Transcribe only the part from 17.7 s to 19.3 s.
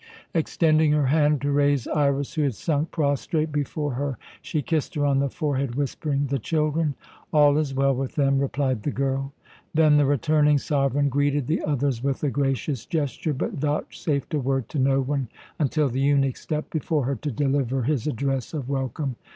his address of welcome.